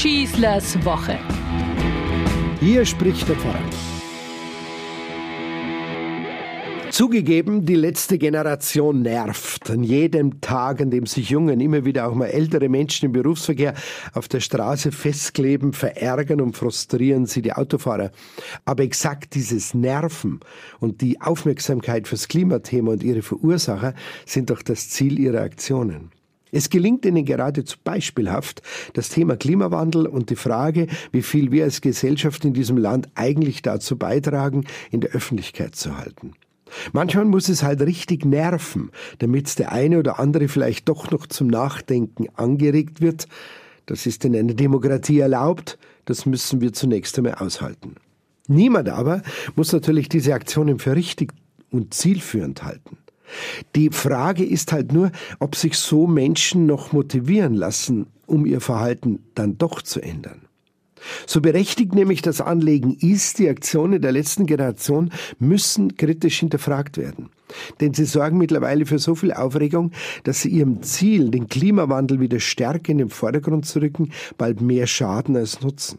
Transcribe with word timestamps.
Schießlers 0.00 0.82
Woche. 0.82 1.18
Hier 2.58 2.86
spricht 2.86 3.28
der 3.28 3.36
Pfarrer. 3.36 3.60
Zugegeben, 6.88 7.66
die 7.66 7.74
letzte 7.74 8.16
Generation 8.16 9.02
nervt. 9.02 9.68
An 9.68 9.82
jedem 9.82 10.40
Tag, 10.40 10.80
an 10.80 10.90
dem 10.90 11.04
sich 11.04 11.28
junge 11.28 11.52
und 11.52 11.60
immer 11.60 11.84
wieder 11.84 12.08
auch 12.08 12.14
mal 12.14 12.28
ältere 12.28 12.70
Menschen 12.70 13.04
im 13.04 13.12
Berufsverkehr 13.12 13.74
auf 14.14 14.26
der 14.26 14.40
Straße 14.40 14.90
festkleben, 14.90 15.74
verärgern 15.74 16.40
und 16.40 16.56
frustrieren 16.56 17.26
sie 17.26 17.42
die 17.42 17.52
Autofahrer. 17.52 18.10
Aber 18.64 18.82
exakt 18.82 19.34
dieses 19.34 19.74
Nerven 19.74 20.40
und 20.78 21.02
die 21.02 21.20
Aufmerksamkeit 21.20 22.08
fürs 22.08 22.26
Klimathema 22.26 22.92
und 22.92 23.02
ihre 23.02 23.20
Verursacher 23.20 23.92
sind 24.24 24.48
doch 24.48 24.62
das 24.62 24.88
Ziel 24.88 25.18
ihrer 25.18 25.42
Aktionen. 25.42 26.10
Es 26.52 26.70
gelingt 26.70 27.04
ihnen 27.04 27.24
geradezu 27.24 27.76
beispielhaft, 27.82 28.62
das 28.94 29.08
Thema 29.08 29.36
Klimawandel 29.36 30.06
und 30.06 30.30
die 30.30 30.36
Frage, 30.36 30.86
wie 31.12 31.22
viel 31.22 31.52
wir 31.52 31.64
als 31.64 31.80
Gesellschaft 31.80 32.44
in 32.44 32.52
diesem 32.52 32.76
Land 32.76 33.08
eigentlich 33.14 33.62
dazu 33.62 33.96
beitragen, 33.96 34.64
in 34.90 35.00
der 35.00 35.10
Öffentlichkeit 35.10 35.74
zu 35.74 35.96
halten. 35.96 36.32
Manchmal 36.92 37.24
muss 37.24 37.48
es 37.48 37.62
halt 37.62 37.80
richtig 37.82 38.24
nerven, 38.24 38.90
damit 39.18 39.58
der 39.58 39.72
eine 39.72 39.98
oder 39.98 40.18
andere 40.20 40.48
vielleicht 40.48 40.88
doch 40.88 41.10
noch 41.10 41.26
zum 41.26 41.48
Nachdenken 41.48 42.26
angeregt 42.36 43.00
wird. 43.00 43.26
Das 43.86 44.06
ist 44.06 44.24
in 44.24 44.36
einer 44.36 44.54
Demokratie 44.54 45.18
erlaubt, 45.18 45.78
das 46.04 46.26
müssen 46.26 46.60
wir 46.60 46.72
zunächst 46.72 47.18
einmal 47.18 47.34
aushalten. 47.34 47.96
Niemand 48.46 48.88
aber 48.88 49.22
muss 49.56 49.72
natürlich 49.72 50.08
diese 50.08 50.34
Aktionen 50.34 50.78
für 50.78 50.94
richtig 50.94 51.32
und 51.70 51.94
zielführend 51.94 52.62
halten. 52.62 52.98
Die 53.76 53.90
Frage 53.90 54.44
ist 54.44 54.72
halt 54.72 54.92
nur, 54.92 55.10
ob 55.38 55.56
sich 55.56 55.76
so 55.76 56.06
Menschen 56.06 56.66
noch 56.66 56.92
motivieren 56.92 57.54
lassen, 57.54 58.06
um 58.26 58.46
ihr 58.46 58.60
Verhalten 58.60 59.20
dann 59.34 59.58
doch 59.58 59.82
zu 59.82 60.00
ändern. 60.00 60.42
So 61.26 61.40
berechtigt 61.40 61.94
nämlich 61.94 62.22
das 62.22 62.40
Anlegen 62.40 62.94
ist, 63.00 63.38
die 63.38 63.48
Aktionen 63.48 64.02
der 64.02 64.12
letzten 64.12 64.46
Generation 64.46 65.10
müssen 65.38 65.96
kritisch 65.96 66.40
hinterfragt 66.40 66.98
werden. 66.98 67.30
Denn 67.80 67.94
sie 67.94 68.04
sorgen 68.04 68.38
mittlerweile 68.38 68.86
für 68.86 68.98
so 68.98 69.14
viel 69.14 69.32
Aufregung, 69.32 69.92
dass 70.24 70.42
sie 70.42 70.50
ihrem 70.50 70.82
Ziel, 70.82 71.30
den 71.30 71.48
Klimawandel 71.48 72.20
wieder 72.20 72.38
stärker 72.38 72.92
in 72.92 72.98
den 72.98 73.10
Vordergrund 73.10 73.66
zu 73.66 73.80
rücken, 73.80 74.12
bald 74.38 74.60
mehr 74.60 74.86
Schaden 74.86 75.36
als 75.36 75.60
Nutzen. 75.60 75.98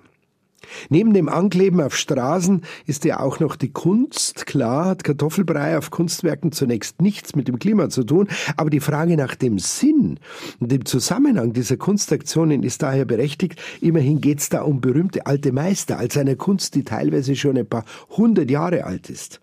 Neben 0.90 1.14
dem 1.14 1.30
Ankleben 1.30 1.82
auf 1.82 1.96
Straßen 1.96 2.62
ist 2.86 3.06
ja 3.06 3.20
auch 3.20 3.40
noch 3.40 3.56
die 3.56 3.72
Kunst. 3.72 4.46
Klar 4.46 4.86
hat 4.86 5.04
Kartoffelbrei 5.04 5.78
auf 5.78 5.92
Kunstwerken 5.92 6.52
zunächst 6.52 7.02
nichts 7.02 7.36
mit 7.36 7.48
dem 7.48 7.60
Klima 7.60 7.90
zu 7.90 8.04
tun, 8.04 8.28
aber 8.58 8.70
die 8.70 8.80
Frage 8.80 9.18
nach 9.18 9.36
dem 9.36 9.60
Sinn 9.60 10.20
und 10.60 10.72
dem 10.72 10.86
Zusammenhang 10.86 11.54
dieser 11.54 11.78
Kunstaktionen 11.78 12.64
ist 12.64 12.82
daher 12.82 13.06
berechtigt. 13.06 13.60
Immerhin 13.82 14.22
geht 14.22 14.40
es 14.40 14.50
da 14.50 14.62
um 14.62 14.82
berühmte 14.82 15.26
alte 15.26 15.52
Meister, 15.52 15.98
als 15.98 16.18
eine 16.18 16.36
Kunst, 16.36 16.76
die 16.76 16.84
teilweise 16.84 17.36
schon 17.36 17.58
ein 17.58 17.68
paar 17.68 17.86
hundert 18.10 18.50
Jahre 18.50 18.86
alt 18.86 19.10
ist. 19.10 19.42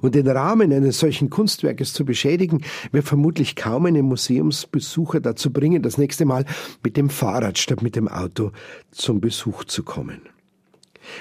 Und 0.00 0.14
den 0.14 0.26
Rahmen 0.26 0.72
eines 0.72 0.98
solchen 0.98 1.30
Kunstwerkes 1.30 1.92
zu 1.92 2.04
beschädigen, 2.04 2.62
wird 2.92 3.04
vermutlich 3.04 3.56
kaum 3.56 3.86
einen 3.86 4.06
Museumsbesucher 4.06 5.20
dazu 5.20 5.52
bringen, 5.52 5.82
das 5.82 5.98
nächste 5.98 6.24
Mal 6.24 6.44
mit 6.82 6.96
dem 6.96 7.10
Fahrrad 7.10 7.58
statt 7.58 7.82
mit 7.82 7.94
dem 7.94 8.08
Auto 8.08 8.52
zum 8.90 9.20
Besuch 9.20 9.64
zu 9.64 9.82
kommen. 9.82 10.22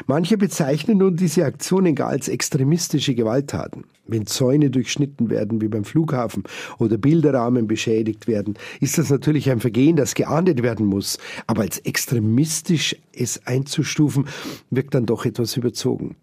Manche 0.08 0.38
bezeichnen 0.38 0.98
nun 0.98 1.16
diese 1.16 1.46
Aktionen 1.46 1.96
gar 1.96 2.10
als 2.10 2.28
extremistische 2.28 3.16
Gewalttaten. 3.16 3.86
Wenn 4.08 4.28
Zäune 4.28 4.70
durchschnitten 4.70 5.30
werden, 5.30 5.62
wie 5.62 5.68
beim 5.68 5.84
Flughafen, 5.84 6.44
oder 6.78 6.98
Bilderrahmen 6.98 7.68
beschädigt 7.68 8.28
werden, 8.28 8.56
ist 8.80 8.98
das 8.98 9.10
natürlich 9.10 9.50
ein 9.50 9.60
Vergehen, 9.60 9.96
das 9.96 10.14
geahndet 10.14 10.62
werden 10.62 10.86
muss. 10.86 11.18
Aber 11.48 11.64
als 11.64 11.80
extremistisch 11.80 12.96
es 13.14 13.46
einzustufen, 13.48 14.28
wirkt 14.70 14.94
dann 14.94 15.06
doch 15.06 15.26
etwas 15.26 15.58
überzogen. 15.58 16.16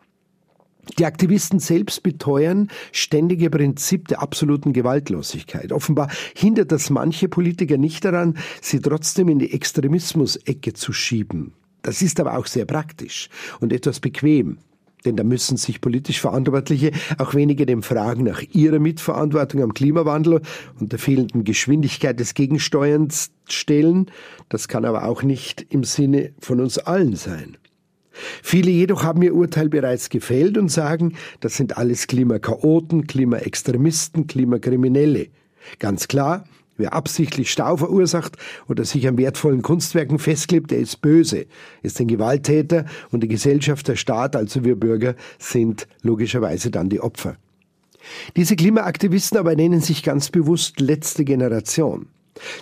Die 0.99 1.07
Aktivisten 1.07 1.61
selbst 1.61 2.03
beteuern 2.03 2.69
ständige 2.91 3.51
Prinzip 3.51 4.09
der 4.09 4.21
absoluten 4.21 4.73
Gewaltlosigkeit. 4.73 5.73
Offenbar 5.73 6.11
hindert 6.35 6.73
das 6.73 6.91
manche 6.91 7.29
Politiker 7.29 7.79
nicht 7.79 8.05
daran, 8.05 8.37
sie 8.61 8.81
trotzdem 8.81 9.29
in 9.29 9.39
die 9.39 9.53
Extremismus-Ecke 9.53 10.73
zu 10.73 10.93
schieben. 10.93 11.53
Das 11.83 12.03
ist 12.03 12.21
aber 12.21 12.37
auch 12.37 12.47
sehr 12.47 12.65
praktisch 12.65 13.29
und 13.61 13.73
etwas 13.73 14.01
bequem. 14.01 14.59
Denn 15.05 15.17
da 15.17 15.25
müssen 15.25 15.57
sich 15.57 15.81
politisch 15.81 16.21
Verantwortliche 16.21 16.93
auch 17.19 17.35
weniger 17.35 17.67
den 17.67 17.83
Fragen 17.83 18.25
nach 18.25 18.41
ihrer 18.53 18.79
Mitverantwortung 18.79 19.63
am 19.63 19.75
Klimawandel 19.75 20.43
und 20.79 20.93
der 20.93 20.99
fehlenden 20.99 21.45
Geschwindigkeit 21.45 22.21
des 22.21 22.35
Gegensteuerns 22.35 23.33
stellen. 23.49 24.07
Das 24.49 24.69
kann 24.69 24.85
aber 24.85 25.05
auch 25.05 25.23
nicht 25.23 25.67
im 25.71 25.83
Sinne 25.83 26.33
von 26.39 26.61
uns 26.61 26.79
allen 26.79 27.17
sein. 27.17 27.57
Viele 28.43 28.71
jedoch 28.71 29.05
haben 29.05 29.23
ihr 29.23 29.35
Urteil 29.35 29.69
bereits 29.69 30.11
gefällt 30.11 30.59
und 30.59 30.71
sagen, 30.71 31.15
das 31.41 31.57
sind 31.57 31.79
alles 31.79 32.07
Klimakaoten, 32.07 33.07
Klimaextremisten, 33.07 34.27
Klimakriminelle. 34.27 35.29
Ganz 35.79 36.09
klar, 36.09 36.45
Wer 36.77 36.95
absichtlich 36.95 37.51
Stau 37.51 37.77
verursacht 37.77 38.37
oder 38.69 38.85
sich 38.85 39.07
an 39.07 39.19
wertvollen 39.19 39.63
Kunstwerken 39.63 40.19
festklebt, 40.19 40.71
der 40.71 40.79
ist 40.79 41.03
böse, 41.03 41.47
ist 41.83 42.01
ein 42.01 42.09
Gewalttäter 42.09 42.87
und 43.11 43.23
die 43.23 43.29
Gesellschaft, 43.29 43.89
der 43.89 43.97
Staat, 43.97 44.37
also 44.37 44.65
wir 44.65 44.77
Bürger, 44.77 45.15
sind 45.39 45.87
logischerweise 46.03 46.71
dann 46.71 46.89
die 46.89 47.01
Opfer. 47.01 47.37
Diese 48.37 48.57
Klimaaktivisten 48.57 49.39
aber 49.39 49.55
nennen 49.55 49.81
sich 49.81 50.03
ganz 50.03 50.31
bewusst 50.31 50.81
letzte 50.81 51.25
Generation. 51.25 52.07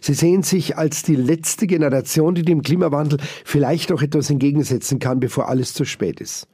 Sie 0.00 0.14
sehen 0.14 0.42
sich 0.42 0.76
als 0.76 1.02
die 1.02 1.14
letzte 1.14 1.66
Generation, 1.66 2.34
die 2.34 2.42
dem 2.42 2.62
Klimawandel 2.62 3.18
vielleicht 3.44 3.92
auch 3.92 4.02
etwas 4.02 4.28
entgegensetzen 4.28 4.98
kann, 4.98 5.20
bevor 5.20 5.48
alles 5.48 5.72
zu 5.72 5.84
spät 5.84 6.20
ist. 6.20 6.48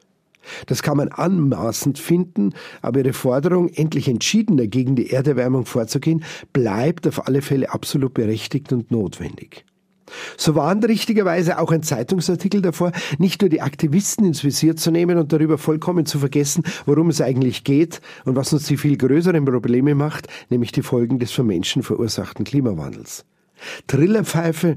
Das 0.66 0.82
kann 0.82 0.96
man 0.96 1.08
anmaßend 1.08 1.98
finden, 1.98 2.52
aber 2.82 3.00
ihre 3.00 3.12
Forderung, 3.12 3.68
endlich 3.68 4.08
entschiedener 4.08 4.66
gegen 4.66 4.96
die 4.96 5.10
Erderwärmung 5.10 5.66
vorzugehen, 5.66 6.24
bleibt 6.52 7.06
auf 7.06 7.26
alle 7.26 7.42
Fälle 7.42 7.72
absolut 7.72 8.14
berechtigt 8.14 8.72
und 8.72 8.90
notwendig. 8.90 9.64
So 10.36 10.54
warnt 10.54 10.86
richtigerweise 10.86 11.58
auch 11.58 11.72
ein 11.72 11.82
Zeitungsartikel 11.82 12.62
davor, 12.62 12.92
nicht 13.18 13.40
nur 13.40 13.48
die 13.48 13.60
Aktivisten 13.60 14.24
ins 14.24 14.44
Visier 14.44 14.76
zu 14.76 14.90
nehmen 14.90 15.18
und 15.18 15.32
darüber 15.32 15.58
vollkommen 15.58 16.06
zu 16.06 16.18
vergessen, 16.18 16.62
worum 16.84 17.08
es 17.08 17.20
eigentlich 17.20 17.64
geht 17.64 18.00
und 18.24 18.36
was 18.36 18.52
uns 18.52 18.66
die 18.66 18.76
viel 18.76 18.96
größeren 18.96 19.44
Probleme 19.44 19.94
macht, 19.94 20.28
nämlich 20.48 20.72
die 20.72 20.82
Folgen 20.82 21.18
des 21.18 21.32
von 21.32 21.46
Menschen 21.46 21.82
verursachten 21.82 22.44
Klimawandels. 22.44 23.24
Trillerpfeife 23.86 24.76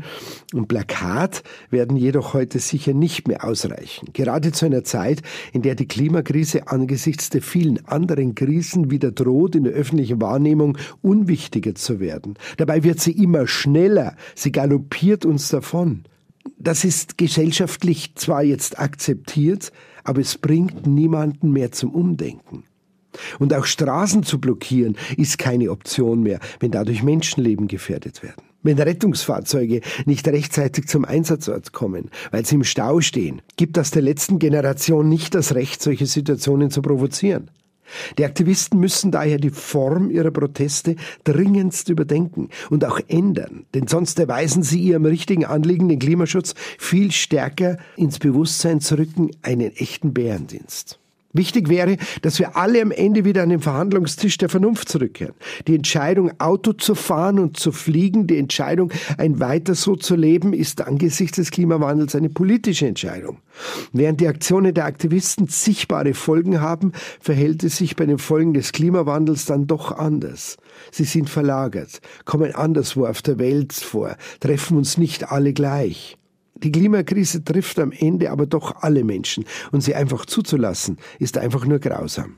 und 0.53 0.67
Plakat 0.67 1.43
werden 1.69 1.97
jedoch 1.97 2.33
heute 2.33 2.59
sicher 2.59 2.93
nicht 2.93 3.27
mehr 3.27 3.43
ausreichen. 3.43 4.09
Gerade 4.13 4.51
zu 4.51 4.65
einer 4.65 4.83
Zeit, 4.83 5.21
in 5.53 5.61
der 5.61 5.75
die 5.75 5.87
Klimakrise 5.87 6.67
angesichts 6.67 7.29
der 7.29 7.41
vielen 7.41 7.85
anderen 7.85 8.35
Krisen 8.35 8.91
wieder 8.91 9.11
droht, 9.11 9.55
in 9.55 9.63
der 9.63 9.73
öffentlichen 9.73 10.21
Wahrnehmung 10.21 10.77
unwichtiger 11.01 11.75
zu 11.75 11.99
werden. 11.99 12.35
Dabei 12.57 12.83
wird 12.83 12.99
sie 12.99 13.11
immer 13.11 13.47
schneller. 13.47 14.15
Sie 14.35 14.51
galoppiert 14.51 15.25
uns 15.25 15.49
davon. 15.49 16.03
Das 16.57 16.83
ist 16.83 17.17
gesellschaftlich 17.17 18.15
zwar 18.15 18.43
jetzt 18.43 18.79
akzeptiert, 18.79 19.71
aber 20.03 20.21
es 20.21 20.37
bringt 20.37 20.87
niemanden 20.87 21.51
mehr 21.51 21.71
zum 21.71 21.91
Umdenken. 21.93 22.63
Und 23.39 23.53
auch 23.53 23.65
Straßen 23.65 24.23
zu 24.23 24.39
blockieren 24.39 24.97
ist 25.17 25.37
keine 25.37 25.71
Option 25.71 26.21
mehr, 26.21 26.39
wenn 26.59 26.71
dadurch 26.71 27.03
Menschenleben 27.03 27.67
gefährdet 27.67 28.23
werden. 28.23 28.48
Wenn 28.61 28.77
Rettungsfahrzeuge 28.77 29.81
nicht 30.05 30.27
rechtzeitig 30.27 30.87
zum 30.87 31.05
Einsatzort 31.05 31.71
kommen, 31.71 32.09
weil 32.31 32.45
sie 32.45 32.55
im 32.55 32.65
Stau 32.65 32.99
stehen, 32.99 33.41
gibt 33.55 33.77
das 33.77 33.91
der 33.91 34.01
letzten 34.01 34.37
Generation 34.37 35.07
nicht 35.07 35.33
das 35.33 35.55
Recht, 35.55 35.81
solche 35.81 36.05
Situationen 36.05 36.69
zu 36.69 36.81
provozieren. 36.81 37.51
Die 38.17 38.25
Aktivisten 38.25 38.79
müssen 38.79 39.11
daher 39.11 39.37
die 39.37 39.49
Form 39.49 40.11
ihrer 40.11 40.31
Proteste 40.31 40.95
dringendst 41.23 41.89
überdenken 41.89 42.49
und 42.69 42.85
auch 42.85 42.99
ändern, 43.07 43.65
denn 43.73 43.87
sonst 43.87 44.19
erweisen 44.19 44.61
sie 44.61 44.79
ihrem 44.79 45.05
richtigen 45.05 45.45
Anliegen, 45.45 45.89
den 45.89 45.99
Klimaschutz, 45.99 46.53
viel 46.77 47.11
stärker 47.11 47.77
ins 47.95 48.19
Bewusstsein 48.19 48.81
zu 48.81 48.97
rücken, 48.97 49.31
einen 49.41 49.71
echten 49.75 50.13
Bärendienst. 50.13 50.98
Wichtig 51.31 51.69
wäre, 51.69 51.97
dass 52.23 52.39
wir 52.39 52.57
alle 52.57 52.81
am 52.81 52.89
Ende 52.89 53.23
wieder 53.23 53.43
an 53.43 53.49
den 53.49 53.59
Verhandlungstisch 53.59 54.39
der 54.39 54.49
Vernunft 54.49 54.89
zurückkehren. 54.89 55.35
Die 55.67 55.75
Entscheidung, 55.75 56.31
Auto 56.39 56.73
zu 56.73 56.95
fahren 56.95 57.37
und 57.37 57.57
zu 57.57 57.71
fliegen, 57.71 58.25
die 58.25 58.37
Entscheidung, 58.37 58.91
ein 59.19 59.39
weiter 59.39 59.75
so 59.75 59.95
zu 59.95 60.15
leben, 60.15 60.53
ist 60.53 60.81
angesichts 60.81 61.35
des 61.37 61.51
Klimawandels 61.51 62.15
eine 62.15 62.29
politische 62.29 62.87
Entscheidung. 62.87 63.37
Während 63.93 64.21
die 64.21 64.27
Aktionen 64.27 64.73
der 64.73 64.85
Aktivisten 64.85 65.47
sichtbare 65.47 66.15
Folgen 66.15 66.61
haben, 66.61 66.93
verhält 67.19 67.63
es 67.63 67.77
sich 67.77 67.95
bei 67.95 68.07
den 68.07 68.17
Folgen 68.17 68.55
des 68.55 68.71
Klimawandels 68.71 69.45
dann 69.45 69.67
doch 69.67 69.91
anders. 69.91 70.57
Sie 70.91 71.03
sind 71.03 71.29
verlagert, 71.29 72.01
kommen 72.25 72.55
anderswo 72.55 73.05
auf 73.05 73.21
der 73.21 73.37
Welt 73.37 73.73
vor, 73.73 74.15
treffen 74.39 74.77
uns 74.77 74.97
nicht 74.97 75.31
alle 75.31 75.53
gleich. 75.53 76.17
Die 76.63 76.71
Klimakrise 76.71 77.43
trifft 77.43 77.79
am 77.79 77.91
Ende 77.91 78.31
aber 78.31 78.45
doch 78.45 78.81
alle 78.81 79.03
Menschen 79.03 79.45
und 79.71 79.81
sie 79.81 79.95
einfach 79.95 80.25
zuzulassen, 80.25 80.97
ist 81.17 81.37
einfach 81.37 81.65
nur 81.65 81.79
grausam. 81.79 82.37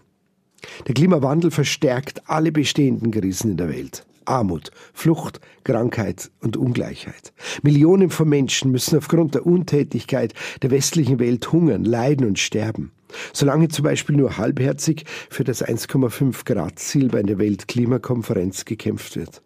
Der 0.88 0.94
Klimawandel 0.94 1.50
verstärkt 1.50 2.30
alle 2.30 2.52
bestehenden 2.52 3.12
Krisen 3.12 3.52
in 3.52 3.58
der 3.58 3.70
Welt. 3.70 4.06
Armut, 4.26 4.70
Flucht, 4.94 5.42
Krankheit 5.64 6.30
und 6.42 6.56
Ungleichheit. 6.56 7.34
Millionen 7.64 8.12
von 8.12 8.30
Menschen 8.30 8.72
müssen 8.72 8.98
aufgrund 8.98 9.34
der 9.34 9.48
Untätigkeit 9.48 10.34
der 10.62 10.70
westlichen 10.70 11.20
Welt 11.20 11.52
hungern, 11.52 11.84
leiden 11.84 12.28
und 12.28 12.38
sterben. 12.38 12.92
Solange 13.34 13.68
zum 13.68 13.84
Beispiel 13.84 14.16
nur 14.16 14.38
halbherzig 14.38 15.06
für 15.30 15.44
das 15.44 15.66
1,5 15.66 16.46
Grad 16.46 16.80
Ziel 16.80 17.10
bei 17.10 17.24
der 17.24 17.40
Weltklimakonferenz 17.40 18.66
gekämpft 18.66 19.18
wird. 19.18 19.42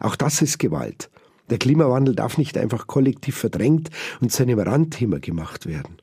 Auch 0.00 0.16
das 0.16 0.42
ist 0.42 0.58
Gewalt. 0.58 1.08
Der 1.50 1.58
Klimawandel 1.58 2.14
darf 2.14 2.38
nicht 2.38 2.58
einfach 2.58 2.86
kollektiv 2.86 3.36
verdrängt 3.36 3.90
und 4.20 4.32
zu 4.32 4.42
einem 4.42 4.58
Randthema 4.58 5.18
gemacht 5.18 5.66
werden. 5.66 5.96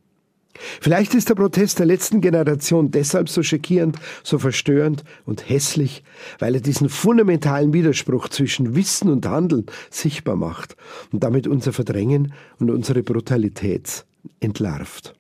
Vielleicht 0.81 1.15
ist 1.15 1.29
der 1.29 1.35
Protest 1.35 1.79
der 1.79 1.87
letzten 1.87 2.21
Generation 2.21 2.91
deshalb 2.91 3.27
so 3.27 3.41
schockierend, 3.41 3.97
so 4.23 4.37
verstörend 4.37 5.03
und 5.25 5.49
hässlich, 5.49 6.03
weil 6.39 6.55
er 6.55 6.61
diesen 6.61 6.89
fundamentalen 6.89 7.73
Widerspruch 7.73 8.29
zwischen 8.29 8.75
Wissen 8.75 9.09
und 9.09 9.25
Handeln 9.25 9.65
sichtbar 9.89 10.35
macht 10.35 10.75
und 11.11 11.23
damit 11.23 11.47
unser 11.47 11.73
Verdrängen 11.73 12.33
und 12.59 12.69
unsere 12.69 13.01
Brutalität 13.03 14.05
entlarvt. 14.39 15.15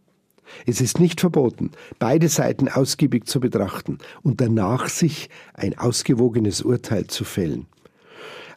Es 0.67 0.81
ist 0.81 0.99
nicht 0.99 1.19
verboten, 1.19 1.71
beide 1.97 2.29
Seiten 2.29 2.67
ausgiebig 2.67 3.25
zu 3.25 3.39
betrachten 3.39 3.97
und 4.21 4.39
danach 4.39 4.87
sich 4.87 5.29
ein 5.55 5.77
ausgewogenes 5.77 6.61
Urteil 6.61 7.07
zu 7.07 7.23
fällen. 7.23 7.65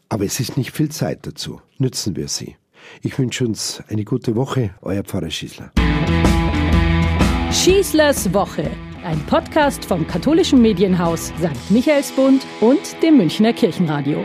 Aber 0.09 0.25
es 0.25 0.41
ist 0.41 0.57
nicht 0.57 0.73
viel 0.73 0.89
Zeit 0.91 1.27
dazu. 1.27 1.61
Nützen 1.79 2.17
wir 2.17 2.29
sie. 2.29 2.57
Ich 3.03 3.19
wünsche 3.19 3.45
uns 3.45 3.83
eine 3.89 4.05
gute 4.05 4.37
Woche, 4.37 4.71
euer 4.83 5.03
Pfarrer 5.03 5.31
Schießler. 5.31 5.73
Schießlers 7.51 8.33
Woche, 8.33 8.71
ein 9.03 9.19
Podcast 9.27 9.85
vom 9.85 10.07
katholischen 10.07 10.63
Medienhaus 10.63 11.33
St. 11.39 11.71
Michaelsbund 11.71 12.47
und 12.61 13.03
dem 13.03 13.17
Münchner 13.17 13.53
Kirchenradio. 13.53 14.25